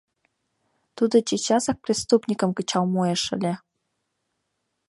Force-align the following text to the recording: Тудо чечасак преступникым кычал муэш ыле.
Тудо 0.97 1.15
чечасак 1.27 1.77
преступникым 1.85 2.51
кычал 2.57 2.85
муэш 2.93 3.23
ыле. 3.35 3.53